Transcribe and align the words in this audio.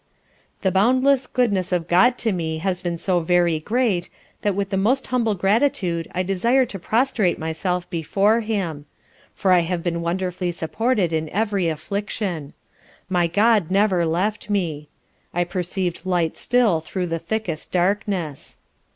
The 0.63 0.71
boundless 0.71 1.27
goodness 1.27 1.71
of 1.71 1.87
GOD 1.87 2.17
to 2.17 2.31
me 2.31 2.57
has 2.57 2.81
been 2.81 2.97
so 2.97 3.19
very 3.19 3.59
great, 3.59 4.09
that 4.41 4.55
with 4.55 4.71
the 4.71 4.75
most 4.75 5.05
humble 5.05 5.35
gratitude 5.35 6.07
I 6.15 6.23
desire 6.23 6.65
to 6.65 6.79
prostrate 6.79 7.37
myself 7.37 7.87
before 7.91 8.39
Him; 8.41 8.87
for 9.35 9.51
I 9.51 9.59
have 9.59 9.83
been 9.83 10.01
wonderfully 10.01 10.51
supported 10.53 11.13
in 11.13 11.29
every 11.29 11.67
affliction. 11.69 12.53
My 13.09 13.27
GOD 13.27 13.69
never 13.69 14.03
left 14.03 14.49
me. 14.49 14.89
I 15.35 15.43
perceived 15.43 16.01
light 16.03 16.35
still 16.35 16.79
through 16.79 17.05
the 17.05 17.19
thickest 17.19 17.71
darkness. 17.71 18.57